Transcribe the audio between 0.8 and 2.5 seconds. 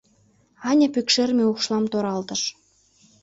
пӱкшерме укшлам торалтыш.